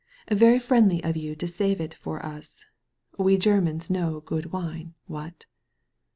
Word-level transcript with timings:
Very 0.31 0.57
friendly 0.57 1.03
of 1.03 1.15
you 1.15 1.35
to 1.35 1.45
save 1.45 1.79
it 1.79 1.93
for 1.93 2.25
us. 2.25 2.65
We 3.19 3.37
Germans 3.37 3.91
know 3.91 4.19
good 4.21 4.51
wine. 4.51 4.95
What?' 5.05 5.45